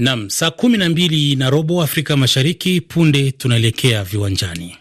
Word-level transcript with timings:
Nam, 0.00 0.30
saa 0.30 0.50
kumi 0.50 0.78
na 0.78 0.88
mbili 0.88 1.36
na 1.36 1.50
robo 1.50 1.82
Afrika 1.82 2.16
Mashariki. 2.16 2.80
Punde 2.80 3.32
tunaelekea 3.32 4.04
viwanjani. 4.04 4.76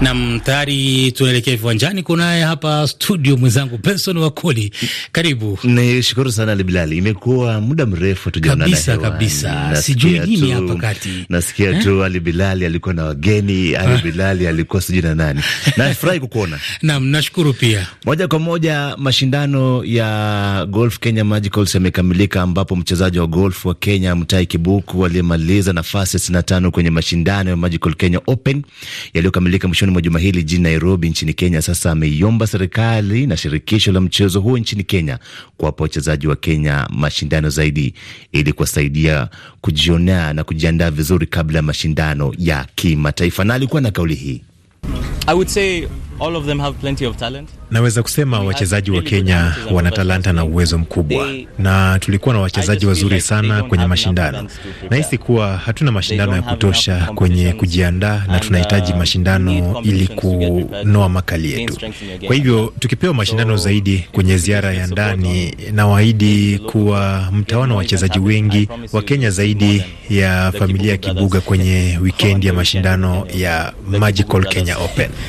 Nam, 0.00 0.40
tayari 0.44 1.12
tunaelekea 1.12 1.56
viwanjani. 1.56 2.02
Kunaye 2.02 2.42
hapa 2.42 2.86
studio 2.88 3.36
mwenzangu 3.36 3.78
Benson 3.78 4.16
Wakoli, 4.16 4.72
karibu. 5.12 5.58
Ni 5.64 6.02
shukuru 6.02 6.32
sana 6.32 6.52
Ali 6.52 6.64
Bilali, 6.64 6.96
imekuwa 6.96 7.60
muda 7.60 7.86
mrefu 7.86 8.30
tujaonana 8.30 8.64
kabisa 8.70 8.98
kabisa, 8.98 9.76
sijui 9.76 10.18
nini 10.20 10.50
hapa 10.50 10.74
kati. 10.74 11.08
Nasikia 11.28 11.70
eh, 11.70 11.82
tu 11.82 12.04
Ali 12.04 12.20
Bilali 12.20 12.66
alikuwa 12.66 12.94
na 12.94 13.04
wageni, 13.04 13.74
Ali 13.76 14.02
Bilali 14.02 14.46
alikuwa 14.46 14.82
sijui 14.82 15.02
na 15.02 15.14
nani. 15.14 15.40
Nafurahi 15.76 16.20
kukuona. 16.20 16.58
Nam, 16.82 17.06
nashukuru 17.06 17.52
pia. 17.52 17.86
Moja 18.04 18.28
kwa 18.28 18.38
moja, 18.38 18.94
mashindano 18.98 19.84
ya 19.84 20.66
Golf 20.70 20.98
Kenya 20.98 21.24
Magicals 21.24 21.74
yamekamilika, 21.74 22.42
ambapo 22.42 22.76
mchezaji 22.76 23.18
wa 23.18 23.26
golf 23.26 23.66
wa 23.66 23.74
Kenya 23.74 24.16
Mtai 24.16 24.46
Kibuku 24.46 25.04
aliyemaliza 25.06 25.72
nafasi 25.72 26.16
ya 26.16 26.20
sitini 26.20 26.36
na 26.36 26.42
tano 26.42 26.70
kwenye 26.70 26.90
mashindano 26.90 27.50
ya 27.50 27.56
Magical 27.56 27.94
Kenya 27.94 28.20
Open 28.26 28.62
yaliyokamilika 29.14 29.68
mwishoni 29.68 29.93
mwa 29.94 30.02
juma 30.02 30.18
hili 30.18 30.38
jijini 30.42 30.62
Nairobi 30.62 31.10
nchini 31.10 31.34
Kenya, 31.34 31.62
sasa 31.62 31.90
ameiomba 31.90 32.46
serikali 32.46 33.26
na 33.26 33.36
shirikisho 33.36 33.92
la 33.92 34.00
mchezo 34.00 34.40
huo 34.40 34.58
nchini 34.58 34.84
Kenya 34.84 35.18
kuwapa 35.56 35.82
wachezaji 35.84 36.26
wa 36.26 36.36
Kenya 36.36 36.88
mashindano 36.90 37.48
zaidi 37.50 37.94
ili 38.32 38.52
kuwasaidia 38.52 39.28
kujionea 39.60 40.32
na 40.32 40.44
kujiandaa 40.44 40.90
vizuri 40.90 41.26
kabla 41.26 41.58
ya 41.58 41.62
mashindano 41.62 42.34
ya 42.38 42.66
kimataifa. 42.74 43.44
Na 43.44 43.54
alikuwa 43.54 43.80
na 43.82 43.90
kauli 43.90 44.14
hii 44.14 44.42
I 45.26 45.34
would 45.34 45.48
say 45.48 45.86
all 46.20 46.36
of 46.36 46.46
them 46.46 46.58
have 46.60 46.78
plenty 46.80 47.06
of 47.06 47.16
talent. 47.16 47.48
Naweza 47.74 48.02
kusema 48.02 48.40
wachezaji 48.40 48.90
wa 48.90 49.02
Kenya 49.02 49.54
wana 49.72 49.90
talanta 49.90 50.32
na 50.32 50.44
uwezo 50.44 50.78
mkubwa, 50.78 51.28
na 51.58 51.98
tulikuwa 51.98 52.34
na 52.34 52.40
wachezaji 52.40 52.86
wazuri 52.86 53.20
sana 53.20 53.62
kwenye 53.62 53.86
mashindano. 53.86 54.48
Nahisi 54.90 55.18
kuwa 55.18 55.56
hatuna 55.56 55.92
mashindano 55.92 56.36
ya 56.36 56.42
kutosha 56.42 57.08
kwenye 57.14 57.52
kujiandaa, 57.52 58.22
na 58.28 58.40
tunahitaji 58.40 58.94
mashindano 58.94 59.80
ili 59.82 60.06
kunoa 60.06 61.08
makali 61.08 61.52
yetu. 61.52 61.76
Kwa 62.26 62.34
hivyo 62.34 62.72
tukipewa 62.78 63.14
mashindano 63.14 63.56
zaidi 63.56 64.04
kwenye 64.12 64.36
ziara 64.38 64.72
ya 64.72 64.86
ndani, 64.86 65.54
nawaahidi 65.72 66.58
kuwa 66.58 67.28
mtaona 67.32 67.74
wachezaji 67.74 68.18
wengi 68.18 68.68
wa 68.92 69.02
Kenya 69.02 69.30
zaidi 69.30 69.84
ya 70.10 70.52
familia 70.58 70.90
ya 70.92 70.96
Kibuga 70.98 71.40
kwenye 71.40 71.98
wikendi 72.02 72.46
ya 72.46 72.52
mashindano 72.52 73.26
ya 73.36 73.72
Magical 73.98 74.44
Kenya 74.44 74.76
Open. 74.78 75.10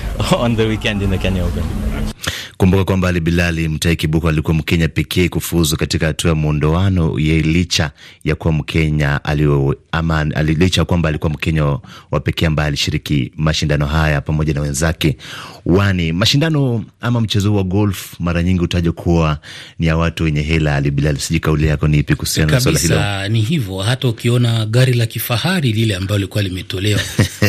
Kumbuka 2.57 2.83
kwamba 2.83 3.07
Ali 3.09 3.19
Bilali 3.19 3.67
Mtai 3.67 3.95
Kibuku 3.95 4.29
alikuwa 4.29 4.53
Mkenya 4.53 4.87
pekee 4.87 5.29
kufuzu 5.29 5.77
katika 5.77 6.07
hatua 6.07 6.29
ya 6.29 6.35
muondoano 6.35 7.19
ye, 7.19 7.41
licha 7.41 7.91
ya 8.23 8.35
kuwa 8.35 8.53
Mkenya 8.53 9.23
alio, 9.23 9.75
ama 9.91 10.23
licha 10.23 10.81
ya 10.81 10.85
kwamba 10.85 11.09
alikuwa 11.09 11.29
Mkenya 11.31 11.63
wa 12.11 12.19
pekee 12.19 12.45
ambaye 12.45 12.67
alishiriki 12.67 13.31
mashindano 13.35 13.85
haya 13.85 14.21
pamoja 14.21 14.53
na 14.53 14.61
wenzake 14.61 15.17
wani. 15.65 16.11
Mashindano 16.13 16.85
ama 17.01 17.21
mchezo 17.21 17.53
wa 17.55 17.63
golf 17.63 18.13
mara 18.19 18.43
nyingi 18.43 18.59
hutajwa 18.59 18.93
kuwa 18.93 19.37
ni 19.79 19.87
ya 19.87 19.97
watu 19.97 20.23
wenye 20.23 20.41
hela. 20.41 20.75
Ali 20.75 20.91
Bilali, 20.91 21.19
sijui 21.19 21.39
kauli 21.39 21.67
yako 21.67 21.87
ni 21.87 21.97
ipi 21.97 22.15
kuhusiana 22.15 22.51
na 22.51 22.59
swala 22.61 22.79
hilo? 22.79 23.27
Ni 23.29 23.41
hivyo, 23.41 23.77
hata 23.77 24.07
ukiona 24.07 24.65
gari 24.65 24.93
la 24.93 25.05
kifahari 25.05 25.73
lile 25.73 25.95
ambalo 25.95 26.17
lilikuwa 26.17 26.43
limetolewa 26.43 26.99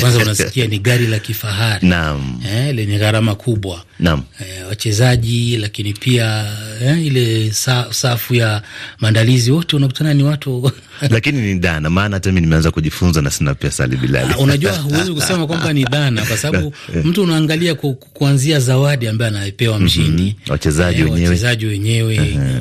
kwanza, 0.00 0.18
unasikia 0.18 0.66
ni 0.66 0.78
gari 0.78 1.06
la 1.06 1.18
kifahari 1.18 1.88
naam, 1.96 2.40
eh, 2.50 2.74
lenye 2.74 2.98
gharama 2.98 3.34
kubwa 3.34 3.84
naam, 4.00 4.22
eh, 4.40 4.70
wachezaji 5.00 5.56
lakini 5.56 5.92
pia 5.92 6.46
eh, 6.82 7.06
ile 7.06 7.52
sa, 7.52 7.86
safu 7.90 8.34
ya 8.34 8.62
maandalizi 9.00 9.50
wote 9.50 9.76
unakutana 9.76 10.14
ni 10.14 10.22
watu 10.22 10.72
lakini 11.10 11.40
ni 11.40 11.58
dana, 11.60 11.90
maana 11.90 12.16
hata 12.16 12.32
mi 12.32 12.40
nimeanza 12.40 12.70
kujifunza 12.70 13.22
na 13.22 13.30
sina 13.30 13.54
pesa. 13.54 13.84
alibilali. 13.84 14.34
Unajua 14.34 14.72
huwezi 14.72 15.12
kusema 15.12 15.46
kwamba 15.46 15.72
ni 15.72 15.84
dana 15.84 16.26
kwa 16.26 16.36
sababu 16.36 16.72
mtu 17.04 17.22
unaangalia 17.22 17.74
ku, 17.74 17.94
kuanzia 17.94 18.60
zawadi 18.60 19.08
ambaye 19.08 19.30
anapewa 19.36 19.80
mshindi, 19.80 20.22
mm 20.22 20.32
-hmm. 20.46 20.50
wachezaji 20.50 20.98
eh, 21.00 21.04
wenyewe, 21.04 21.28
wachezaji 21.28 21.66
wenyewe 21.66 22.18
uh 22.18 22.24
-huh. 22.26 22.60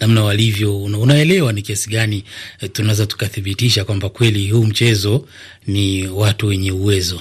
namna 0.00 0.22
walivyo, 0.24 0.82
una, 0.82 0.98
unaelewa 0.98 1.52
ni 1.52 1.62
kiasi 1.62 1.90
gani 1.90 2.24
eh, 2.60 2.70
tunaweza 2.72 3.06
tukathibitisha 3.06 3.84
kwamba 3.84 4.08
kweli 4.08 4.50
huu 4.50 4.64
mchezo 4.64 5.26
ni 5.66 6.06
watu 6.08 6.46
wenye 6.46 6.72
uwezo. 6.72 7.20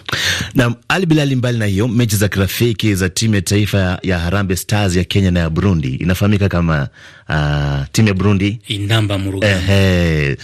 Na 0.55 0.75
Ali 0.87 1.05
Bilali, 1.05 1.35
mbali 1.35 1.57
na 1.57 1.65
hiyo, 1.65 1.87
mechi 1.87 2.15
za 2.15 2.27
kirafiki 2.27 2.95
za 2.95 3.09
timu 3.09 3.35
ya 3.35 3.41
taifa 3.41 3.99
ya 4.03 4.19
Harambee 4.19 4.55
Stars 4.55 4.95
ya 4.95 5.03
Kenya 5.03 5.31
na 5.31 5.39
ya 5.39 5.49
Burundi 5.49 5.95
inafahamika 5.95 6.49
kama 6.49 6.87
uh, 7.29 7.85
timu 7.91 8.07
ya 8.07 8.13
Burundi? 8.13 8.59
Inamba 8.67 9.17
Murugamba 9.17 9.73
eh, 9.73 10.37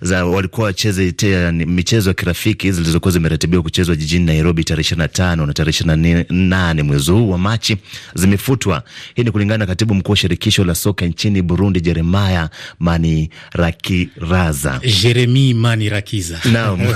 za 0.00 0.24
walikuwa 0.24 0.66
wacheze 0.66 1.52
michezo 1.52 2.10
ya 2.10 2.14
kirafiki 2.14 2.72
zilizokuwa 2.72 3.12
zimeratibiwa 3.12 3.62
kuchezwa 3.62 3.96
jijini 3.96 4.24
Nairobi 4.26 4.64
tarehe 4.64 4.80
ishirini 4.80 5.08
na 5.46 5.52
tarehe 5.52 5.70
ishirini 5.70 6.14
na 6.14 6.24
nane 6.30 6.82
mwezi 6.82 7.10
huu 7.10 7.30
wa 7.30 7.38
Machi 7.38 7.76
zimefutwa. 8.14 8.82
Hii 9.14 9.22
ni 9.24 9.30
kulingana 9.30 9.58
na 9.58 9.66
katibu 9.66 9.94
mkuu 9.94 10.10
wa 10.12 10.16
shirikisho 10.16 10.64
la 10.64 10.74
soka 10.74 11.06
nchini 11.06 11.42
Burundi, 11.42 11.80
Jeremaya 11.80 12.50
Manirakiza. 12.80 14.80
Jeremi 15.02 15.54
Manirakiza, 15.54 16.40
naam. 16.52 16.80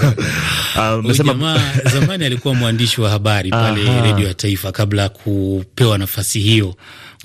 Uh, 0.76 1.12
jamaa 1.16 1.60
zamani 1.92 2.25
alikuwa 2.25 2.54
mwandishi 2.60 3.00
wa 3.00 3.10
habari 3.10 3.50
pale 3.50 4.00
redio 4.03 4.28
ya 4.28 4.34
taifa 4.34 4.72
kabla 4.72 5.03
ya 5.03 5.09
kupewa 5.09 5.98
nafasi 5.98 6.41
hiyo 6.41 6.75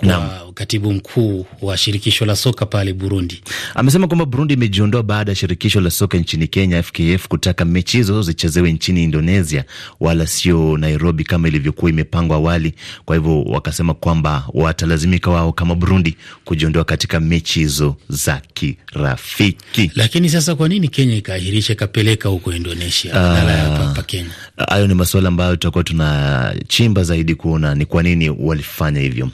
Nam. 0.01 0.29
katibu 0.53 0.93
mkuu 0.93 1.45
wa 1.61 1.77
shirikisho 1.77 2.25
la 2.25 2.35
soka 2.35 2.65
pale 2.65 2.93
Burundi 2.93 3.41
amesema 3.75 4.07
kwamba 4.07 4.25
Burundi 4.25 4.53
imejiondoa 4.53 5.03
baada 5.03 5.31
ya 5.31 5.35
shirikisho 5.35 5.81
la 5.81 5.91
soka 5.91 6.17
nchini 6.17 6.47
Kenya 6.47 6.83
FKF 6.83 7.27
kutaka 7.27 7.65
mechi 7.65 7.97
hizo 7.97 8.21
zichezewe 8.21 8.71
nchini 8.71 9.03
Indonesia 9.03 9.63
wala 9.99 10.27
sio 10.27 10.77
Nairobi 10.77 11.23
kama 11.23 11.47
ilivyokuwa 11.47 11.91
imepangwa 11.91 12.37
awali. 12.37 12.73
Kwa 13.05 13.15
hivyo 13.15 13.43
wakasema 13.43 13.93
kwamba 13.93 14.45
watalazimika 14.53 15.31
wao 15.31 15.53
kama 15.53 15.75
Burundi 15.75 16.17
kujiondoa 16.45 16.83
katika 16.83 17.19
mechi 17.19 17.59
hizo 17.59 17.95
za 18.09 18.41
kirafiki. 18.53 19.91
Lakini 19.95 20.29
sasa 20.29 20.55
kwa 20.55 20.69
nini 20.69 20.87
Kenya 20.87 21.15
ikaahirisha 21.15 21.73
ikapeleka 21.73 22.29
huko 22.29 22.53
Indonesia 22.53 23.13
badala 23.13 23.51
ya 23.51 23.63
hapa 23.69 24.03
Kenya? 24.03 24.29
Hayo 24.69 24.87
ni 24.87 24.93
masuala 24.93 25.27
ambayo 25.27 25.51
tutakuwa 25.55 25.83
tunachimba 25.83 27.03
zaidi 27.03 27.35
kuona 27.35 27.75
ni 27.75 27.85
kwa 27.85 28.03
nini 28.03 28.29
walifanya 28.29 28.99
hivyo. 29.01 29.29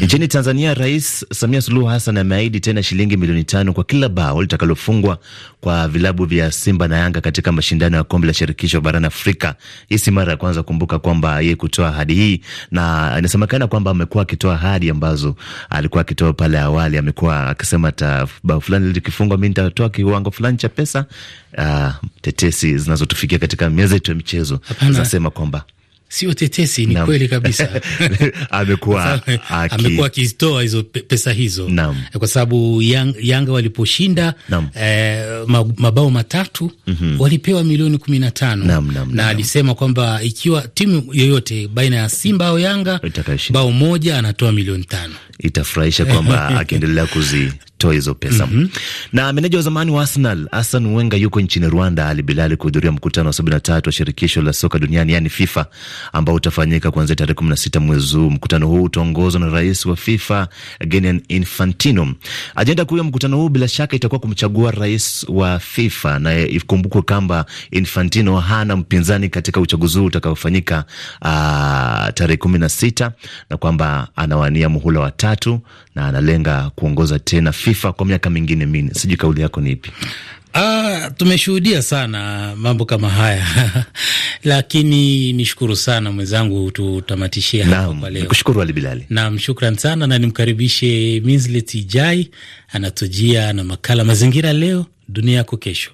Nchini 0.00 0.28
Tanzania, 0.28 0.74
Rais 0.74 1.26
Samia 1.32 1.60
Suluhu 1.62 1.86
Hassan 1.86 2.16
ameahidi 2.16 2.60
tena 2.60 2.82
shilingi 2.82 3.16
milioni 3.16 3.44
tano 3.44 3.72
kwa 3.72 3.84
kila 3.84 4.08
bao 4.08 4.42
litakalofungwa 4.42 5.18
kwa 5.60 5.88
vilabu 5.88 6.24
vya 6.24 6.52
Simba 6.52 6.88
na 6.88 6.96
Yanga 6.98 7.20
katika 7.20 7.52
mashindano 7.52 7.96
ya 7.96 8.04
kombe 8.04 8.26
la 8.26 8.34
shirikisho 8.34 8.80
barani 8.80 9.06
Afrika. 9.06 9.54
Hii 9.88 9.98
si 9.98 10.10
mara 10.10 10.30
ya 10.30 10.36
kwanza, 10.36 10.62
kumbuka 10.62 10.98
kwamba 10.98 11.40
yeye 11.40 11.56
kutoa 11.56 11.88
ahadi 11.88 12.14
hii, 12.14 12.40
na 12.70 13.14
inasemekana 13.18 13.66
kwamba 13.66 13.90
amekuwa 13.90 14.22
akitoa 14.22 14.54
ahadi 14.54 14.90
ambazo 14.90 15.36
alikuwa 15.70 16.00
akitoa 16.00 16.32
pale 16.32 16.58
awali. 16.58 16.98
Amekuwa 16.98 17.48
akisema 17.48 17.92
bao 18.44 18.60
fulani 18.60 18.92
likifungwa, 18.92 19.38
mi 19.38 19.48
nitatoa 19.48 19.90
kiwango 19.90 20.30
fulani 20.30 20.56
cha 20.56 20.68
pesa. 20.68 21.04
Uh, 21.58 21.90
tetesi 22.20 22.78
zinazotufikia 22.78 23.38
katika 23.38 23.70
meza 23.70 23.94
yetu 23.94 24.10
ya 24.10 24.14
michezo 24.16 24.60
zinasema 24.90 25.30
kwamba 25.30 25.64
Sio 26.10 26.34
tetesi, 26.34 26.86
ni 26.86 26.94
kweli 26.96 27.28
kabisa. 27.28 27.68
amekuwa 28.50 29.20
amekuwa 29.70 30.06
akizitoa 30.06 30.62
hizo 30.62 30.82
pesa 30.82 31.32
hizo 31.32 31.68
Naam. 31.68 31.96
kwa 32.18 32.28
sababu 32.28 32.82
yang, 32.82 33.14
Yanga 33.22 33.52
waliposhinda 33.52 34.34
eh, 34.80 35.24
mabao 35.76 36.10
matatu 36.10 36.70
mm 36.86 36.96
-hmm. 37.02 37.20
walipewa 37.20 37.64
milioni 37.64 37.98
kumi 37.98 38.18
na 38.18 38.30
tano 38.30 38.82
na 39.10 39.28
alisema 39.28 39.74
kwamba 39.74 40.22
ikiwa 40.22 40.62
timu 40.74 41.08
yoyote 41.12 41.68
baina 41.68 41.96
ya 41.96 42.08
Simba 42.08 42.46
au 42.46 42.58
Yanga 42.58 43.00
bao 43.50 43.72
moja 43.72 44.18
anatoa 44.18 44.52
milioni 44.52 44.84
tano. 44.84 45.14
Itafurahisha 45.38 46.04
kwamba 46.04 46.48
akiendelea 46.60 47.06
kuzi 47.06 47.52
toa 47.80 47.92
hizo 47.94 48.14
pesa 48.14 48.46
mm 48.46 48.52
-hmm. 48.62 48.78
Na 49.12 49.32
meneja 49.32 49.58
wa 49.58 49.62
zamani 49.64 49.90
wa 49.90 50.02
Arsenal 50.02 50.48
Arsene 50.50 50.96
Wenger 50.96 51.20
yuko 51.20 51.40
nchini 51.40 51.68
Rwanda, 51.68 52.08
Ali 52.08 52.22
Bilali, 52.22 52.56
kuhudhuria 52.56 52.92
mkutano 52.92 53.26
wa 53.28 53.32
sabini 53.32 53.54
na 53.54 53.60
tatu 53.60 53.88
wa 53.88 53.92
shirikisho 53.92 54.42
la 54.42 54.52
soka 54.52 54.78
duniani 54.78 55.12
yani 55.12 55.28
FIFA 55.28 55.66
ambao 56.12 56.34
utafanyika 56.34 56.90
kuanzia 56.90 57.16
tarehe 57.16 57.34
kumi 57.34 57.50
na 57.50 57.56
sita 57.56 57.80
mwezi 57.80 58.16
huu. 58.16 58.30
Mkutano 58.30 58.66
huu 58.68 58.82
utaongozwa 58.82 59.40
na 59.40 59.48
rais 59.48 59.86
wa 59.86 59.96
FIFA 59.96 60.48
Gianni 60.88 61.22
Infantino. 61.28 62.14
Ajenda 62.54 62.84
kuu 62.84 62.96
ya 62.98 63.04
mkutano 63.04 63.36
huu 63.36 63.48
bila 63.48 63.68
shaka 63.68 63.96
itakuwa 63.96 64.18
kumchagua 64.20 64.70
rais 64.70 65.26
wa 65.28 65.58
FIFA, 65.58 66.18
na 66.18 66.38
ikumbukwe 66.38 67.02
kwamba 67.02 67.46
Infantino 67.70 68.40
hana 68.40 68.76
mpinzani 68.76 69.28
katika 69.28 69.60
uchaguzi 69.60 69.98
huu 69.98 70.04
utakaofanyika 70.04 70.84
tarehe 72.14 72.36
kumi 72.36 72.58
na 72.58 72.68
sita 72.68 73.12
na 73.50 73.56
kwamba 73.56 74.08
anawania 74.16 74.68
muhula 74.68 75.00
wa 75.00 75.10
tatu 75.10 75.60
na 75.94 76.06
analenga 76.06 76.70
kuongoza 76.76 77.18
tena 77.18 77.52
FIFA 77.52 77.69
kwa 77.74 78.06
miaka 78.06 78.30
mingine 78.30 78.66
minne. 78.66 78.94
Sijui 78.94 79.16
kauli 79.16 79.40
yako 79.40 79.60
ni 79.60 79.70
ipi? 79.70 79.90
Ah, 80.54 81.10
tumeshuhudia 81.16 81.82
sana 81.82 82.52
mambo 82.56 82.84
kama 82.84 83.08
haya 83.10 83.46
lakini 84.44 85.32
nishukuru 85.32 85.76
sana 85.76 86.12
mwenzangu, 86.12 86.70
tutamatishie 86.70 87.62
hapo 87.62 87.94
kwa 87.94 88.10
leo. 88.10 88.22
Nikushukuru 88.22 88.62
Ali 88.62 88.72
Bilali. 88.72 89.06
Naam, 89.10 89.38
shukran 89.38 89.76
sana 89.76 90.06
na 90.06 90.18
nimkaribishe 90.18 91.20
Minslet 91.24 91.74
Ijai 91.74 92.30
anatujia 92.72 93.52
na 93.52 93.64
makala 93.64 94.04
Mazingira 94.04 94.52
Leo 94.52 94.86
Dunia 95.08 95.36
Yako 95.36 95.56
Kesho. 95.56 95.90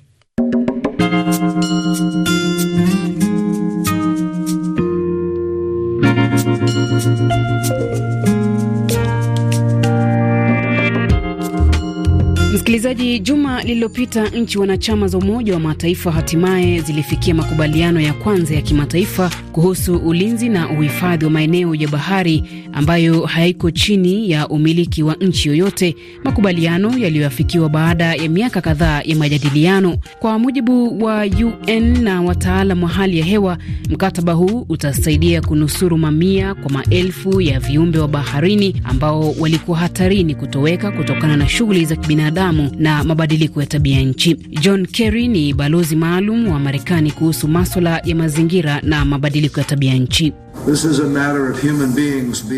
Msikilizaji, 12.67 13.19
juma 13.19 13.63
lililopita 13.63 14.29
nchi 14.29 14.59
wanachama 14.59 15.09
za 15.09 15.19
Umoja 15.19 15.55
wa 15.55 15.61
Mataifa 15.61 16.13
hatimaye 16.13 16.81
zilifikia 16.81 17.35
makubaliano 17.35 18.01
ya 18.01 18.13
kwanza 18.13 18.55
ya 18.55 18.63
kimataifa 18.63 19.31
kuhusu 19.57 19.97
ulinzi 19.97 20.49
na 20.49 20.71
uhifadhi 20.71 21.25
wa 21.25 21.31
maeneo 21.31 21.75
ya 21.75 21.89
bahari 21.89 22.45
ambayo 22.73 23.21
haiko 23.27 23.71
chini 23.71 24.31
ya 24.31 24.49
umiliki 24.49 25.03
wa 25.03 25.15
nchi 25.15 25.49
yoyote, 25.49 25.97
makubaliano 26.25 26.99
yaliyoafikiwa 26.99 27.69
baada 27.69 28.15
ya 28.15 28.29
miaka 28.29 28.61
kadhaa 28.61 29.03
ya 29.05 29.17
majadiliano. 29.17 29.97
Kwa 30.19 30.39
mujibu 30.39 31.05
wa 31.05 31.25
UN 31.25 32.03
na 32.03 32.23
wataalam 32.23 32.83
wa 32.83 32.89
hali 32.89 33.19
ya 33.19 33.25
hewa, 33.25 33.59
mkataba 33.91 34.33
huu 34.33 34.67
utasaidia 34.69 35.41
kunusuru 35.43 35.99
mamia 35.99 36.55
kwa 36.55 36.71
maelfu 36.71 37.41
ya 37.41 37.61
viumbe 37.61 37.99
wa 37.99 38.09
baharini 38.09 38.81
ambao 38.85 39.33
walikuwa 39.39 39.79
hatarini 39.79 40.35
kutoweka 40.35 40.91
kutokana 40.93 41.37
na 41.37 41.49
shughuli 41.49 41.85
za 41.85 41.97
kibinadamu 41.97 42.71
na 42.79 43.05
mabadiliko 43.05 43.61
ya 43.61 43.67
tabia 43.67 44.01
nchi. 44.01 44.35
John 44.61 44.87
Kerry 44.87 45.29
ni 45.29 45.55
balozi 45.55 45.97
maalum 45.97 46.49
wa 46.49 46.59
Marekani 46.59 47.11
kuhusu 47.11 47.49
maswala 47.49 48.01
ya 48.05 48.15
mazingira 48.17 48.81
na 48.83 49.05
mabadiliko 49.05 49.46
ya 49.57 49.65
tabia 49.65 49.95
nchi. 49.95 50.33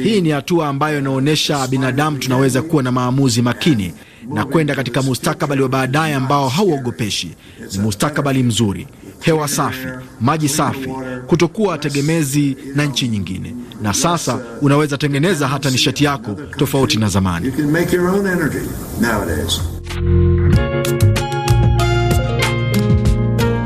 Hii 0.03 0.21
ni 0.21 0.31
hatua 0.31 0.69
ambayo 0.69 0.99
inaonyesha 0.99 1.67
binadamu 1.67 2.19
tunaweza 2.19 2.63
kuwa 2.63 2.83
na 2.83 2.93
maamuzi 2.93 3.43
makini 3.43 3.93
na 4.35 4.45
kwenda 4.45 4.75
katika 4.75 5.03
mustakabali 5.03 5.63
wa 5.63 5.69
baadaye 5.69 6.15
ambao 6.15 6.49
hauogopeshi. 6.49 7.31
Ni 7.73 7.79
mustakabali 7.79 8.43
mzuri, 8.43 8.87
hewa 9.21 9.49
safi, 9.49 9.87
maji 10.21 10.49
safi, 10.49 10.89
kutokuwa 11.27 11.79
tegemezi 11.79 12.57
na 12.75 12.85
nchi 12.85 13.09
nyingine, 13.09 13.55
na 13.83 13.95
sasa 13.95 14.39
unaweza 14.63 14.99
tengeneza 14.99 15.49
hata 15.49 15.71
nishati 15.71 16.05
yako 16.05 16.37
tofauti 16.57 16.99
na 16.99 17.09
zamani. 17.09 17.53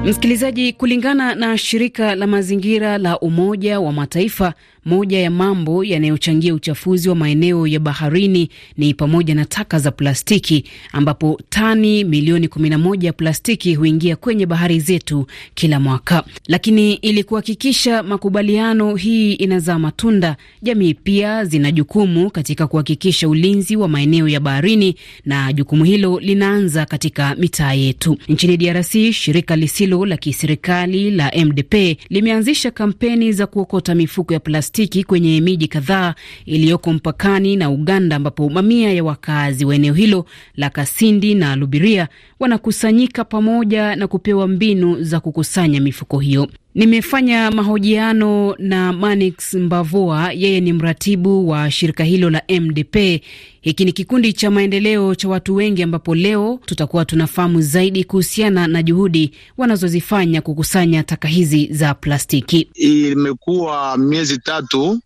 Msikilizaji, 0.04 0.72
kulingana 0.72 1.34
na 1.34 1.58
shirika 1.58 2.14
la 2.14 2.26
mazingira 2.26 2.98
la 2.98 3.18
Umoja 3.20 3.80
wa 3.80 3.92
Mataifa, 3.92 4.54
moja 4.84 5.18
ya 5.18 5.30
mambo 5.30 5.84
yanayochangia 5.84 6.54
uchafuzi 6.54 7.08
wa 7.08 7.14
maeneo 7.14 7.66
ya 7.66 7.80
baharini 7.80 8.48
ni 8.76 8.94
pamoja 8.94 9.34
na 9.34 9.44
taka 9.44 9.78
za 9.78 9.90
plastiki, 9.90 10.64
ambapo 10.92 11.40
tani 11.48 12.04
milioni 12.04 12.46
11 12.46 13.04
ya 13.06 13.12
plastiki 13.12 13.74
huingia 13.74 14.16
kwenye 14.16 14.46
bahari 14.46 14.80
zetu 14.80 15.26
kila 15.54 15.80
mwaka. 15.80 16.24
Lakini 16.46 16.94
ili 16.94 17.24
kuhakikisha 17.24 18.02
makubaliano 18.02 18.94
hii 18.96 19.32
inazaa 19.32 19.78
matunda, 19.78 20.36
jamii 20.62 20.94
pia 20.94 21.44
zina 21.44 21.70
jukumu 21.72 22.30
katika 22.30 22.66
kuhakikisha 22.66 23.28
ulinzi 23.28 23.76
wa 23.76 23.88
maeneo 23.88 24.28
ya 24.28 24.40
baharini, 24.40 24.94
na 25.24 25.52
jukumu 25.52 25.84
hilo 25.84 26.20
linaanza 26.20 26.86
katika 26.86 27.34
mitaa 27.34 27.72
yetu. 27.72 28.18
Nchini 28.28 28.56
DRC, 28.56 29.12
shirika 29.12 29.56
lisilo 29.56 30.06
la 30.06 30.16
kiserikali 30.16 31.10
la 31.10 31.32
MDP 31.44 31.74
limeanzisha 32.10 32.70
kampeni 32.70 33.32
za 33.32 33.46
kuokota 33.46 33.94
mifuko 33.94 34.34
ya 34.34 34.40
plastiki 34.40 34.71
kwenye 35.06 35.40
miji 35.40 35.68
kadhaa 35.68 36.14
iliyoko 36.46 36.92
mpakani 36.92 37.56
na 37.56 37.70
Uganda, 37.70 38.16
ambapo 38.16 38.48
mamia 38.50 38.92
ya 38.92 39.04
wakazi 39.04 39.64
wa 39.64 39.74
eneo 39.74 39.94
hilo 39.94 40.24
la 40.56 40.70
Kasindi 40.70 41.34
na 41.34 41.56
Lubiria 41.56 42.08
wanakusanyika 42.40 43.24
pamoja 43.24 43.96
na 43.96 44.06
kupewa 44.06 44.48
mbinu 44.48 45.02
za 45.02 45.20
kukusanya 45.20 45.80
mifuko 45.80 46.18
hiyo. 46.18 46.48
Nimefanya 46.74 47.50
mahojiano 47.50 48.54
na 48.58 48.92
Manix 48.92 49.54
Mbavoa, 49.54 50.32
yeye 50.32 50.60
ni 50.60 50.72
mratibu 50.72 51.48
wa 51.48 51.70
shirika 51.70 52.04
hilo 52.04 52.30
la 52.30 52.42
MDP. 52.60 53.22
Hiki 53.60 53.84
ni 53.84 53.92
kikundi 53.92 54.32
cha 54.32 54.50
maendeleo 54.50 55.14
cha 55.14 55.28
watu 55.28 55.54
wengi, 55.54 55.82
ambapo 55.82 56.14
leo 56.14 56.58
tutakuwa 56.66 57.04
tunafahamu 57.04 57.60
zaidi 57.62 58.04
kuhusiana 58.04 58.66
na 58.66 58.82
juhudi 58.82 59.32
wanazozifanya 59.58 60.40
kukusanya 60.40 61.02
taka 61.02 61.28
hizi 61.28 61.68
za 61.72 61.94
plastiki. 61.94 62.68
Imekuwa 62.74 63.98
miezi 63.98 64.38
tatu 64.38 64.90
uh, 64.90 64.98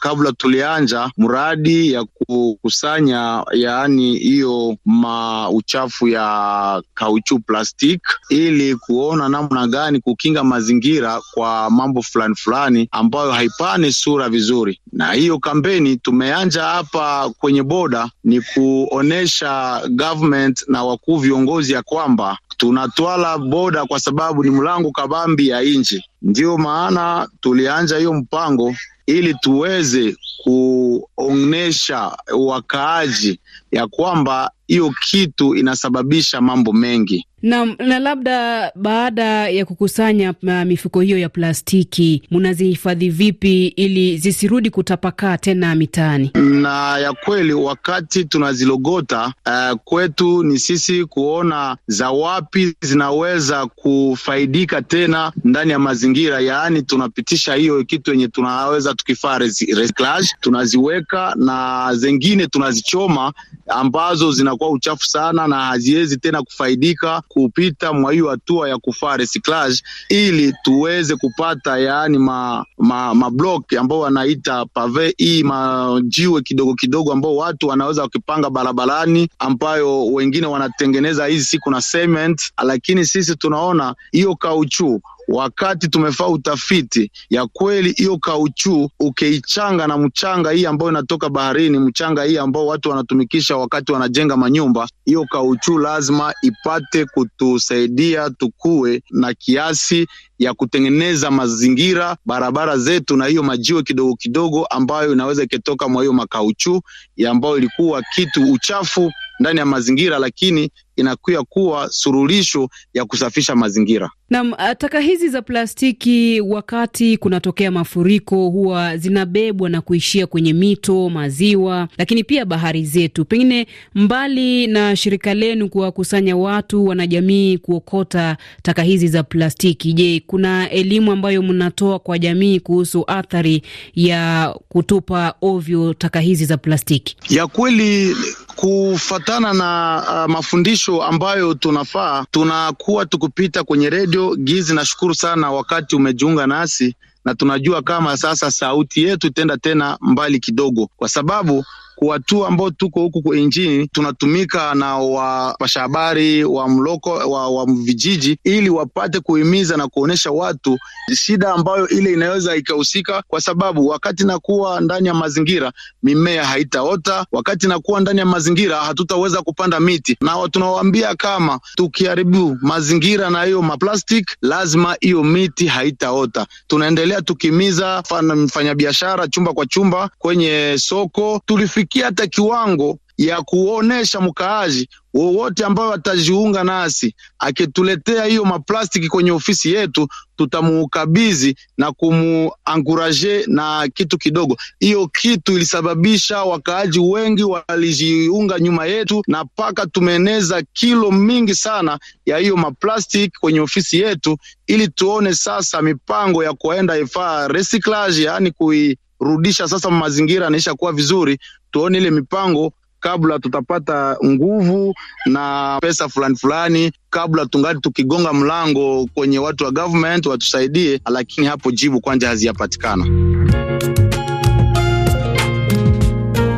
kabla 0.00 0.32
tulianja 0.36 1.10
mradi 1.18 1.92
ya 1.92 2.04
kukusanya 2.04 3.44
yaani 3.52 4.18
hiyo 4.18 4.76
mauchafu 4.84 6.08
ya 6.08 6.82
kauchu 6.94 7.38
plastic, 7.38 8.00
ili 8.28 8.76
kuona 8.76 9.28
namna 9.28 9.66
gani 9.66 10.00
kukinga 10.00 10.44
mazingira 10.44 11.09
kwa 11.34 11.70
mambo 11.70 12.02
fulani 12.02 12.34
fulani 12.34 12.88
ambayo 12.92 13.32
haipani 13.32 13.92
sura 13.92 14.28
vizuri. 14.28 14.80
Na 14.92 15.12
hiyo 15.12 15.38
kampeni 15.38 15.96
tumeanja 15.96 16.62
hapa 16.64 17.30
kwenye 17.38 17.62
boda 17.62 18.10
ni 18.24 18.40
kuonesha 18.40 19.82
government 19.90 20.64
na 20.68 20.84
wakuu 20.84 21.16
viongozi 21.18 21.72
ya 21.72 21.82
kwamba 21.82 22.38
tunatwala 22.56 23.38
boda 23.38 23.84
kwa 23.86 24.00
sababu 24.00 24.44
ni 24.44 24.50
mlango 24.50 24.90
kabambi 24.90 25.48
ya 25.48 25.60
nje 25.62 26.04
Ndiyo 26.22 26.58
maana 26.58 27.28
tulianja 27.40 27.96
hiyo 27.98 28.12
mpango 28.14 28.74
ili 29.06 29.34
tuweze 29.34 30.16
kuonesha 30.44 32.16
wakaaji 32.38 33.40
ya 33.72 33.86
kwamba 33.86 34.50
hiyo 34.66 34.94
kitu 35.10 35.54
inasababisha 35.54 36.40
mambo 36.40 36.72
mengi. 36.72 37.26
Na, 37.42 37.64
na 37.64 37.98
labda 37.98 38.72
baada 38.76 39.48
ya 39.48 39.64
kukusanya 39.64 40.34
mifuko 40.66 41.00
hiyo 41.00 41.18
ya 41.18 41.28
plastiki 41.28 42.22
mnazihifadhi 42.30 43.10
vipi 43.10 43.66
ili 43.66 44.18
zisirudi 44.18 44.70
kutapakaa 44.70 45.38
tena 45.38 45.74
mitaani? 45.74 46.30
Na 46.34 46.98
ya 46.98 47.12
kweli, 47.12 47.52
wakati 47.52 48.24
tunazilogota 48.24 49.32
uh, 49.46 49.78
kwetu 49.84 50.42
ni 50.44 50.58
sisi 50.58 51.04
kuona 51.04 51.76
za 51.86 52.10
wapi 52.10 52.74
zinaweza 52.80 53.66
kufaidika 53.66 54.82
tena 54.82 55.32
ndani 55.44 55.70
ya 55.72 55.78
mazingira, 55.78 56.40
yaani 56.40 56.82
tunapitisha 56.82 57.54
hiyo 57.54 57.84
kitu 57.84 58.10
yenye 58.10 58.28
tunaweza 58.28 58.94
tukifaa 58.94 59.38
reciclage, 59.38 60.28
tunaziweka 60.40 61.34
na 61.36 61.88
zengine 61.94 62.46
tunazichoma 62.46 63.32
ambazo 63.68 64.32
zinakuwa 64.32 64.70
uchafu 64.70 65.04
sana 65.06 65.48
na 65.48 65.64
haziwezi 65.64 66.16
tena 66.16 66.42
kufaidika 66.42 67.22
kupita 67.28 67.92
mwa 67.92 68.12
hiyo 68.12 68.28
hatua 68.28 68.68
ya 68.68 68.78
kufaa 68.78 69.16
recyclage, 69.16 69.82
ili 70.08 70.54
tuweze 70.62 71.16
kupata 71.16 71.78
yaani 71.78 72.18
ma, 72.18 72.64
ma, 72.78 73.14
ma 73.14 73.30
ambao 73.78 74.00
wanaita 74.00 74.64
pave, 74.66 75.14
hii 75.18 75.42
majiwe 75.42 76.42
kidogo 76.42 76.74
kidogo 76.74 77.12
ambao 77.12 77.36
watu 77.36 77.68
wanaweza 77.68 78.02
wakipanga 78.02 78.50
barabarani, 78.50 79.28
ambayo 79.38 80.06
wengine 80.06 80.46
wanatengeneza 80.46 81.26
hizi 81.26 81.44
siku 81.44 81.70
na 81.70 81.80
cement, 81.82 82.42
lakini 82.62 83.04
sisi 83.04 83.36
tunaona 83.36 83.94
hiyo 84.12 84.36
kauchu 84.36 85.00
wakati 85.30 85.88
tumefaa 85.88 86.26
utafiti 86.28 87.10
ya 87.30 87.46
kweli, 87.46 87.92
hiyo 87.92 88.18
kauchu 88.18 88.90
ukeichanga 89.00 89.86
na 89.86 89.98
mchanga 89.98 90.50
hii 90.50 90.66
ambayo 90.66 90.90
inatoka 90.90 91.28
baharini, 91.28 91.78
mchanga 91.78 92.24
hii 92.24 92.38
ambao 92.38 92.66
watu 92.66 92.90
wanatumikisha 92.90 93.56
wakati 93.56 93.92
wanajenga 93.92 94.36
manyumba, 94.36 94.88
hiyo 95.04 95.24
kauchu 95.30 95.78
lazima 95.78 96.34
ipate 96.42 97.04
kutusaidia 97.04 98.30
tukue 98.30 99.02
na 99.10 99.34
kiasi 99.34 100.06
ya 100.38 100.54
kutengeneza 100.54 101.30
mazingira 101.30 102.16
barabara 102.26 102.78
zetu, 102.78 103.16
na 103.16 103.26
hiyo 103.26 103.42
majiwe 103.42 103.82
kidogo 103.82 104.14
kidogo 104.16 104.64
ambayo 104.66 105.12
inaweza 105.12 105.42
ikitoka 105.42 105.88
mwa 105.88 106.02
hiyo 106.02 106.12
makauchu 106.12 106.82
ambayo 107.28 107.58
ilikuwa 107.58 108.02
kitu 108.14 108.52
uchafu 108.52 109.12
ndani 109.40 109.58
ya 109.58 109.66
mazingira, 109.66 110.18
lakini 110.18 110.70
inakuya 111.00 111.42
kuwa 111.42 111.88
suluhisho 111.90 112.68
ya 112.94 113.04
kusafisha 113.04 113.56
mazingira. 113.56 114.10
Naam, 114.30 114.52
taka 114.78 115.00
hizi 115.00 115.28
za 115.28 115.42
plastiki 115.42 116.40
wakati 116.40 117.16
kunatokea 117.16 117.70
mafuriko 117.70 118.48
huwa 118.48 118.96
zinabebwa 118.96 119.68
na 119.70 119.80
kuishia 119.80 120.26
kwenye 120.26 120.52
mito, 120.52 121.08
maziwa, 121.10 121.88
lakini 121.98 122.24
pia 122.24 122.44
bahari 122.44 122.84
zetu. 122.84 123.24
Pengine 123.24 123.66
mbali 123.94 124.66
na 124.66 124.96
shirika 124.96 125.34
lenu 125.34 125.68
kuwakusanya 125.68 126.36
watu 126.36 126.86
wanajamii 126.86 127.58
kuokota 127.58 128.36
taka 128.62 128.82
hizi 128.82 129.08
za 129.08 129.22
plastiki, 129.22 129.92
je, 129.92 130.22
kuna 130.26 130.70
elimu 130.70 131.12
ambayo 131.12 131.42
mnatoa 131.42 131.98
kwa 131.98 132.18
jamii 132.18 132.60
kuhusu 132.60 133.04
athari 133.06 133.62
ya 133.94 134.54
kutupa 134.68 135.34
ovyo 135.42 135.94
taka 135.94 136.20
hizi 136.20 136.44
za 136.44 136.56
plastiki? 136.56 137.16
Ya 137.30 137.46
kweli 137.46 138.16
Kufatana 138.60 139.52
na 139.52 140.02
uh, 140.26 140.32
mafundisho 140.32 141.02
ambayo 141.02 141.54
tunafaa 141.54 142.24
tunakuwa 142.30 143.06
tukupita 143.06 143.64
kwenye 143.64 143.90
redio 143.90 144.36
gizi. 144.36 144.74
Nashukuru 144.74 145.14
sana 145.14 145.50
wakati 145.50 145.96
umejiunga 145.96 146.46
nasi 146.46 146.94
na 147.24 147.34
tunajua 147.34 147.82
kama 147.82 148.16
sasa 148.16 148.50
sauti 148.50 149.02
yetu 149.04 149.26
itaenda 149.26 149.56
tena 149.56 149.98
mbali 150.00 150.38
kidogo, 150.40 150.88
kwa 150.96 151.08
sababu 151.08 151.64
watu 152.00 152.46
ambao 152.46 152.70
tuko 152.70 153.00
huku 153.00 153.34
nchini 153.34 153.86
tunatumika 153.88 154.74
na 154.74 154.96
wapasha 154.98 155.80
habari 155.80 156.44
wa 156.44 156.68
mloko 156.68 157.10
wa, 157.10 157.48
wa 157.50 157.66
vijiji 157.66 158.38
ili 158.44 158.70
wapate 158.70 159.20
kuhimiza 159.20 159.76
na 159.76 159.88
kuonyesha 159.88 160.30
watu 160.30 160.78
shida 161.14 161.52
ambayo 161.52 161.88
ile 161.88 162.12
inaweza 162.12 162.56
ikahusika, 162.56 163.22
kwa 163.28 163.40
sababu 163.40 163.88
wakati 163.88 164.24
nakuwa 164.24 164.80
ndani 164.80 165.08
ya 165.08 165.14
mazingira 165.14 165.72
mimea 166.02 166.44
haitaota, 166.46 167.26
wakati 167.32 167.66
nakuwa 167.66 168.00
ndani 168.00 168.18
ya 168.18 168.26
mazingira 168.26 168.76
hatutaweza 168.80 169.42
kupanda 169.42 169.80
miti, 169.80 170.16
na 170.20 170.48
tunawaambia 170.48 171.14
kama 171.14 171.60
tukiharibu 171.76 172.58
mazingira 172.62 173.30
na 173.30 173.42
hiyo 173.44 173.62
maplastic, 173.62 174.26
lazima 174.42 174.96
hiyo 175.00 175.24
miti 175.24 175.66
haitaota. 175.66 176.46
Tunaendelea 176.66 177.22
tukimiza 177.22 178.02
mfanyabiashara 178.36 179.28
chumba 179.28 179.52
kwa 179.52 179.66
chumba 179.66 180.10
kwenye 180.18 180.74
soko 180.78 181.40
tulifika 181.46 181.89
kufikia 181.90 182.06
hata 182.06 182.26
kiwango 182.26 182.98
ya 183.18 183.42
kuonesha 183.42 184.20
mkaaji 184.20 184.88
wowote 185.14 185.64
ambayo 185.64 185.92
atajiunga 185.92 186.64
nasi 186.64 187.14
akituletea 187.38 188.24
hiyo 188.24 188.44
maplastiki 188.44 189.08
kwenye 189.08 189.30
ofisi 189.32 189.72
yetu, 189.72 190.08
tutamukabizi 190.36 191.56
na 191.78 191.92
kumuankuraje 191.92 193.44
na 193.46 193.88
kitu 193.94 194.18
kidogo. 194.18 194.56
Hiyo 194.80 195.08
kitu 195.08 195.52
ilisababisha 195.56 196.42
wakaaji 196.44 196.98
wengi 196.98 197.42
walijiunga 197.42 198.58
nyuma 198.58 198.86
yetu, 198.86 199.22
na 199.26 199.44
mpaka 199.44 199.86
tumeeneza 199.86 200.62
kilo 200.72 201.10
mingi 201.10 201.54
sana 201.54 201.98
ya 202.26 202.38
hiyo 202.38 202.56
maplastiki 202.56 203.38
kwenye 203.40 203.60
ofisi 203.60 204.00
yetu, 204.00 204.36
ili 204.66 204.88
tuone 204.88 205.34
sasa 205.34 205.82
mipango 205.82 206.44
ya 206.44 206.52
kuenda 206.52 206.98
ifaa 206.98 207.48
recyclage, 207.48 208.22
yaani 208.22 208.50
kui 208.50 208.98
rudisha 209.20 209.68
sasa 209.68 209.90
mazingira 209.90 210.46
anaisha 210.46 210.74
kuwa 210.74 210.92
vizuri, 210.92 211.38
tuone 211.70 211.98
ile 211.98 212.10
mipango 212.10 212.72
kabla 213.00 213.38
tutapata 213.38 214.16
nguvu 214.24 214.94
na 215.26 215.78
pesa 215.82 216.08
fulani 216.08 216.36
fulani, 216.36 216.92
kabla 217.10 217.46
tungali 217.46 217.80
tukigonga 217.80 218.32
mlango 218.32 219.06
kwenye 219.14 219.38
watu 219.38 219.64
wa 219.64 219.70
government 219.70 220.26
watusaidie, 220.26 221.00
lakini 221.10 221.46
hapo 221.46 221.70
jibu 221.70 222.00
kwanja 222.00 222.28
haziyapatikana. 222.28 223.06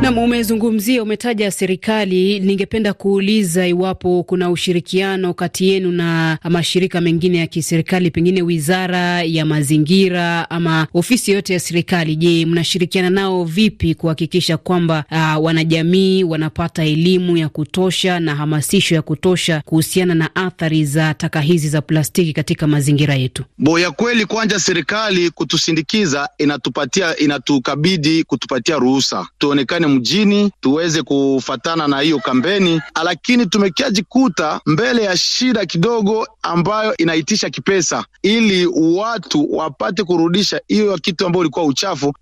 Nam, 0.03 0.17
umezungumzia 0.17 1.03
umetaja 1.03 1.51
serikali. 1.51 2.39
Ningependa 2.39 2.93
kuuliza 2.93 3.67
iwapo 3.67 4.23
kuna 4.23 4.49
ushirikiano 4.51 5.33
kati 5.33 5.69
yenu 5.69 5.91
na 5.91 6.37
mashirika 6.49 7.01
mengine 7.01 7.37
ya 7.37 7.47
kiserikali, 7.47 8.11
pengine 8.11 8.41
wizara 8.41 9.21
ya 9.23 9.45
mazingira 9.45 10.49
ama 10.49 10.87
ofisi 10.93 11.31
yote 11.31 11.53
ya 11.53 11.59
serikali. 11.59 12.15
Je, 12.15 12.45
mnashirikiana 12.45 13.09
nao 13.09 13.43
vipi 13.43 13.95
kuhakikisha 13.95 14.57
kwamba 14.57 15.03
uh, 15.11 15.43
wanajamii 15.45 16.23
wanapata 16.23 16.83
elimu 16.83 17.37
ya 17.37 17.49
kutosha 17.49 18.19
na 18.19 18.35
hamasisho 18.35 18.95
ya 18.95 19.01
kutosha 19.01 19.61
kuhusiana 19.65 20.15
na 20.15 20.35
athari 20.35 20.85
za 20.85 21.13
taka 21.13 21.41
hizi 21.41 21.69
za 21.69 21.81
plastiki 21.81 22.33
katika 22.33 22.67
mazingira 22.67 23.15
yetu? 23.15 23.43
Boya 23.57 23.91
kweli, 23.91 24.25
kwanja 24.25 24.59
serikali 24.59 25.29
kutusindikiza 25.29 26.29
inatupatia 26.37 27.17
inatukabidi 27.17 28.23
kutupatia 28.23 28.75
ruhusa 28.75 29.27
tuonekane 29.37 29.92
mjini 29.93 30.51
tuweze 30.61 31.01
kufatana 31.01 31.87
na 31.87 31.99
hiyo 31.99 32.19
kampeni, 32.19 32.81
lakini 33.03 33.45
tumekiajikuta 33.45 34.61
mbele 34.65 35.03
ya 35.03 35.17
shida 35.17 35.65
kidogo 35.65 36.27
ambayo 36.41 36.97
inaitisha 36.97 37.49
kipesa, 37.49 38.05
ili 38.21 38.65
watu 38.97 39.55
wapate 39.57 40.03
kurudisha 40.03 40.61
hiyo 40.67 40.97
kitu 40.97 41.25
ambayo 41.25 41.43
ilikuwa 41.43 41.65
uchafu. 41.65 42.13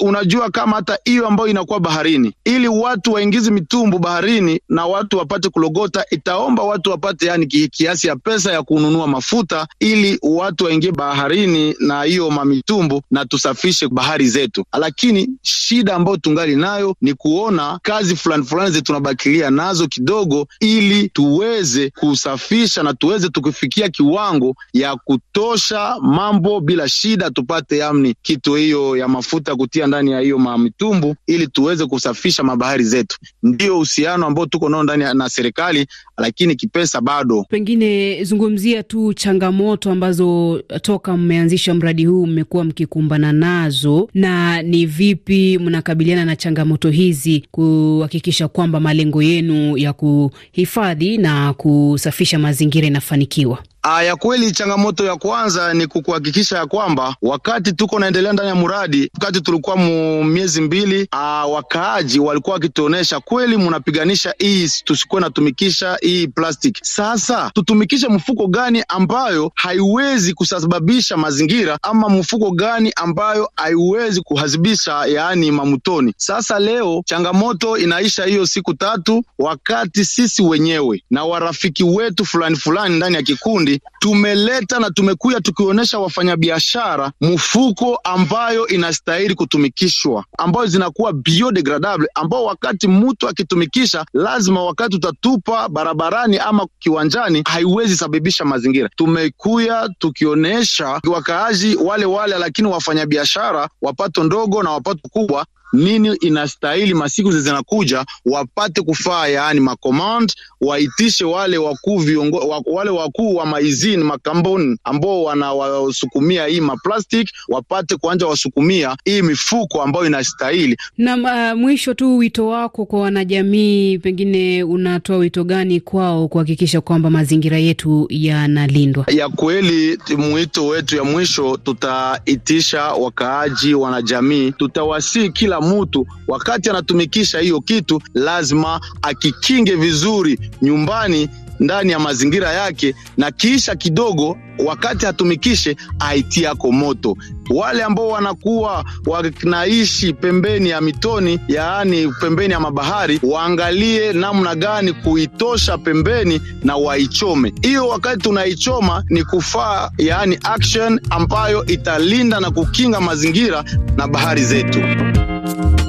Unajua 0.00 0.50
kama 0.50 0.76
hata 0.76 0.98
hiyo 1.04 1.26
ambayo 1.28 1.48
inakuwa 1.48 1.80
baharini, 1.80 2.32
ili 2.44 2.68
watu 2.68 3.12
waingize 3.12 3.50
mitumbu 3.50 3.98
baharini 3.98 4.60
na 4.68 4.86
watu 4.86 5.18
wapate 5.18 5.48
kulogota, 5.48 6.04
itaomba 6.10 6.62
watu 6.62 6.90
wapate 6.90 7.26
yani 7.26 7.46
kiasi 7.46 8.06
ya 8.06 8.16
pesa 8.16 8.52
ya 8.52 8.62
kununua 8.62 9.06
mafuta, 9.06 9.66
ili 9.80 10.18
watu 10.22 10.64
waingie 10.64 10.92
baharini 10.92 11.74
na 11.80 12.02
hiyo 12.02 12.30
mamitumbu 12.30 13.02
na 13.10 13.24
tusafishe 13.24 13.88
bahari 13.88 14.28
zetu. 14.28 14.64
Lakini 14.78 15.28
shida 15.42 15.94
ambayo 15.94 16.16
tungali 16.16 16.56
nayo 16.56 16.96
ni 17.00 17.14
kuona 17.14 17.78
kazi 17.82 18.16
fulani 18.16 18.44
fulani 18.44 18.70
zetu 18.70 18.84
tunabakilia 18.84 19.50
nazo 19.50 19.86
kidogo, 19.86 20.46
ili 20.60 21.08
tuweze 21.08 21.90
kusafisha 21.90 22.82
na 22.82 22.94
tuweze 22.94 23.28
tukifikia 23.28 23.88
kiwango 23.88 24.54
ya 24.72 24.96
kutosha 24.96 25.96
mambo 26.02 26.60
bila 26.60 26.88
shida, 26.88 27.30
tupate 27.30 27.78
yani 27.78 28.14
kitu 28.22 28.54
hiyo 28.54 28.96
ya 28.96 29.08
mafuta 29.08 29.53
kutia 29.56 29.86
ndani 29.86 30.10
ya 30.10 30.20
hiyo 30.20 30.38
mamitumbu, 30.38 31.16
ili 31.26 31.46
tuweze 31.46 31.86
kusafisha 31.86 32.42
mabahari 32.42 32.84
zetu. 32.84 33.18
Ndiyo 33.42 33.74
uhusiano 33.76 34.26
ambao 34.26 34.46
tuko 34.46 34.68
nao 34.68 34.82
ndani 34.82 35.04
na 35.14 35.28
serikali, 35.28 35.86
lakini 36.18 36.54
kipesa 36.56 37.00
bado. 37.00 37.44
Pengine 37.48 38.24
zungumzia 38.24 38.82
tu 38.82 39.14
changamoto 39.14 39.90
ambazo 39.90 40.62
toka 40.82 41.16
mmeanzisha 41.16 41.74
mradi 41.74 42.04
huu 42.04 42.26
mmekuwa 42.26 42.64
mkikumbana 42.64 43.32
nazo, 43.32 44.08
na 44.14 44.62
ni 44.62 44.86
vipi 44.86 45.58
mnakabiliana 45.58 46.24
na 46.24 46.36
changamoto 46.36 46.90
hizi 46.90 47.46
kuhakikisha 47.50 48.48
kwamba 48.48 48.80
malengo 48.80 49.22
yenu 49.22 49.78
ya 49.78 49.92
kuhifadhi 49.92 51.18
na 51.18 51.52
kusafisha 51.52 52.38
mazingira 52.38 52.86
inafanikiwa? 52.86 53.58
Ya 53.84 54.16
kweli, 54.16 54.52
changamoto 54.52 55.04
ya 55.04 55.16
kwanza 55.16 55.74
ni 55.74 55.86
kukuhakikisha 55.86 56.58
ya 56.58 56.66
kwamba 56.66 57.16
wakati 57.22 57.72
tuko 57.72 57.98
naendelea 57.98 58.32
ndani 58.32 58.48
ya 58.48 58.54
mradi, 58.54 59.10
wakati 59.14 59.40
tulikuwa 59.40 59.76
mu 59.76 60.24
miezi 60.24 60.60
mbili, 60.60 61.08
aa, 61.12 61.46
wakaaji 61.46 62.18
walikuwa 62.20 62.54
wakituonesha 62.54 63.20
kweli 63.20 63.56
munapiganisha 63.56 64.34
hii, 64.38 64.68
tusikuwe 64.84 65.20
natumikisha 65.20 65.98
hii 66.00 66.26
plastic. 66.26 66.78
Sasa 66.82 67.50
tutumikishe 67.54 68.08
mfuko 68.08 68.46
gani 68.46 68.84
ambayo 68.88 69.52
haiwezi 69.54 70.34
kusababisha 70.34 71.16
mazingira 71.16 71.78
ama 71.82 72.08
mfuko 72.08 72.50
gani 72.50 72.92
ambayo 72.96 73.50
haiwezi 73.56 74.20
kuhazibisha 74.20 74.92
yaani 75.06 75.50
mamutoni. 75.50 76.14
Sasa 76.16 76.58
leo 76.58 77.02
changamoto 77.06 77.78
inaisha 77.78 78.24
hiyo 78.24 78.46
siku 78.46 78.74
tatu, 78.74 79.24
wakati 79.38 80.04
sisi 80.04 80.42
wenyewe 80.42 81.02
na 81.10 81.24
warafiki 81.24 81.84
wetu 81.84 82.24
fulani 82.24 82.56
fulani 82.56 82.96
ndani 82.96 83.14
ya 83.16 83.22
kikundi 83.22 83.73
tumeleta 83.98 84.78
na 84.78 84.90
tumekuya 84.90 85.40
tukionyesha 85.40 85.98
wafanyabiashara 85.98 87.12
mfuko 87.20 88.00
ambayo 88.04 88.66
inastahili 88.66 89.34
kutumikishwa, 89.34 90.24
ambayo 90.38 90.66
zinakuwa 90.66 91.12
biodegradable, 91.12 92.08
ambao 92.14 92.44
wakati 92.44 92.88
mtu 92.88 93.28
akitumikisha, 93.28 94.04
lazima 94.12 94.64
wakati 94.64 94.96
utatupa 94.96 95.68
barabarani 95.68 96.38
ama 96.38 96.66
kiwanjani, 96.78 97.42
haiwezi 97.46 97.96
sababisha 97.96 98.44
mazingira. 98.44 98.88
Tumekuya 98.96 99.88
tukionyesha 99.98 101.00
wakaaji 101.10 101.76
wale 101.76 102.04
wale, 102.04 102.38
lakini 102.38 102.68
wafanyabiashara 102.68 103.68
wapato 103.82 104.24
ndogo 104.24 104.62
na 104.62 104.70
wapato 104.70 105.08
kubwa 105.08 105.46
nini 105.74 106.16
inastahili 106.20 106.94
masiku 106.94 107.32
zinakuja 107.32 108.04
wapate 108.24 108.82
kufaa, 108.82 109.26
yaani 109.28 109.60
makomand 109.60 110.32
waitishe 110.60 111.24
wale 111.24 111.58
wakuu 111.58 111.98
viongo, 111.98 112.62
wale 112.66 112.90
wakuu 112.90 113.34
wa 113.34 113.46
maizini 113.46 114.04
makampuni 114.04 114.78
ambao 114.84 115.22
wanawasukumia 115.24 116.46
hii 116.46 116.60
maplastic 116.60 117.28
wapate 117.48 117.96
kuanja 117.96 118.26
wasukumia 118.26 118.96
hii 119.04 119.22
mifuko 119.22 119.82
ambayo 119.82 120.06
inastahili. 120.06 120.76
Na 120.98 121.16
uh, 121.52 121.58
mwisho 121.60 121.94
tu 121.94 122.16
wito 122.18 122.46
wako 122.46 122.86
kwa 122.86 123.00
wanajamii, 123.00 123.98
pengine 123.98 124.62
unatoa 124.64 125.16
wito 125.16 125.44
gani 125.44 125.80
kwao 125.80 126.28
kuhakikisha 126.28 126.80
kwamba 126.80 127.10
mazingira 127.10 127.58
yetu 127.58 128.06
yanalindwa? 128.10 129.04
Ya 129.12 129.28
kweli, 129.28 129.98
mwito 130.18 130.66
wetu 130.66 130.96
ya 130.96 131.04
mwisho 131.04 131.56
tutaitisha 131.56 132.82
wakaaji, 132.84 133.74
wanajamii, 133.74 134.52
tutawasii 134.52 135.28
kila 135.30 135.60
mtu 135.64 136.06
wakati 136.28 136.70
anatumikisha 136.70 137.38
hiyo 137.38 137.60
kitu 137.60 138.02
lazima 138.14 138.80
akikinge 139.02 139.74
vizuri 139.74 140.38
nyumbani 140.62 141.28
ndani 141.60 141.92
ya 141.92 141.98
mazingira 141.98 142.52
yake, 142.52 142.94
na 143.16 143.30
kisha 143.30 143.74
kidogo 143.76 144.36
wakati 144.66 145.06
hatumikishe 145.06 145.76
aiti 145.98 146.42
yako 146.42 146.72
moto. 146.72 147.16
Wale 147.50 147.82
ambao 147.82 148.08
wanakuwa 148.08 148.84
wanaishi 149.06 150.12
pembeni 150.12 150.68
ya 150.68 150.80
mitoni, 150.80 151.40
yaani 151.48 152.08
pembeni 152.20 152.52
ya 152.52 152.60
mabahari, 152.60 153.20
waangalie 153.22 154.12
namna 154.12 154.54
gani 154.54 154.92
kuitosha 154.92 155.78
pembeni 155.78 156.40
na 156.64 156.76
waichome. 156.76 157.52
Hiyo 157.62 157.88
wakati 157.88 158.18
tunaichoma 158.22 159.04
ni 159.08 159.24
kufaa, 159.24 159.90
yaani 159.98 160.38
action 160.42 161.00
ambayo 161.10 161.66
italinda 161.66 162.40
na 162.40 162.50
kukinga 162.50 163.00
mazingira 163.00 163.64
na 163.96 164.08
bahari 164.08 164.44
zetu. 164.44 164.80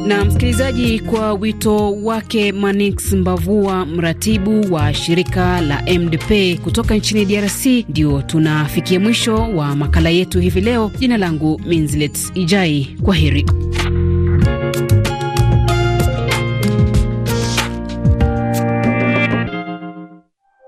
Na 0.07 0.25
msikilizaji, 0.25 1.00
kwa 1.00 1.33
wito 1.33 1.91
wake 2.03 2.51
Manix 2.51 3.13
Mbavua, 3.13 3.85
mratibu 3.85 4.74
wa 4.74 4.93
shirika 4.93 5.62
la 5.62 5.81
MDP 6.00 6.59
kutoka 6.63 6.95
nchini 6.95 7.25
DRC, 7.25 7.65
ndio 7.89 8.21
tunafikia 8.21 9.00
mwisho 9.00 9.35
wa 9.35 9.75
makala 9.75 10.09
yetu 10.09 10.39
hivi 10.39 10.62
leo. 10.62 10.91
Jina 11.00 11.17
langu 11.17 11.62
Minzlet 11.67 12.31
Ijai, 12.33 12.95
kwa 13.03 13.15
heri. 13.15 13.45